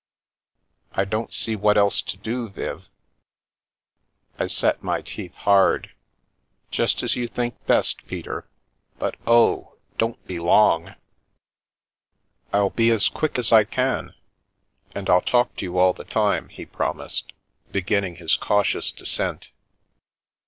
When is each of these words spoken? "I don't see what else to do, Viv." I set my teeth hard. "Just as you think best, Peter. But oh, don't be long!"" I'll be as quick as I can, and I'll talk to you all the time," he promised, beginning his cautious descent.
"I 0.93 1.05
don't 1.05 1.31
see 1.31 1.55
what 1.55 1.77
else 1.77 2.01
to 2.01 2.17
do, 2.17 2.49
Viv." 2.49 2.89
I 4.39 4.47
set 4.47 4.81
my 4.81 5.01
teeth 5.03 5.35
hard. 5.35 5.91
"Just 6.71 7.03
as 7.03 7.15
you 7.15 7.27
think 7.27 7.63
best, 7.67 8.07
Peter. 8.07 8.47
But 8.97 9.13
oh, 9.27 9.77
don't 9.99 10.25
be 10.25 10.39
long!"" 10.39 10.95
I'll 12.51 12.71
be 12.71 12.89
as 12.89 13.09
quick 13.09 13.37
as 13.37 13.51
I 13.51 13.63
can, 13.63 14.15
and 14.95 15.07
I'll 15.07 15.21
talk 15.21 15.55
to 15.57 15.65
you 15.65 15.77
all 15.77 15.93
the 15.93 16.03
time," 16.05 16.49
he 16.49 16.65
promised, 16.65 17.31
beginning 17.71 18.15
his 18.15 18.35
cautious 18.35 18.91
descent. 18.91 19.49